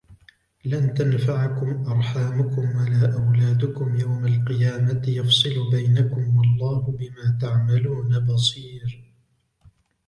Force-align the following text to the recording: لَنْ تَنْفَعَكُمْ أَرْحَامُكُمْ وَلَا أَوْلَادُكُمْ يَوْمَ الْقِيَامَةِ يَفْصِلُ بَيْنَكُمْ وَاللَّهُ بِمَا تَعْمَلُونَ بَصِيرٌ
لَنْ 0.65 0.93
تَنْفَعَكُمْ 0.93 1.83
أَرْحَامُكُمْ 1.89 2.75
وَلَا 2.77 3.13
أَوْلَادُكُمْ 3.13 3.95
يَوْمَ 3.95 4.25
الْقِيَامَةِ 4.27 5.01
يَفْصِلُ 5.07 5.71
بَيْنَكُمْ 5.71 6.37
وَاللَّهُ 6.37 6.81
بِمَا 6.99 7.37
تَعْمَلُونَ 7.41 8.19
بَصِيرٌ 8.33 9.13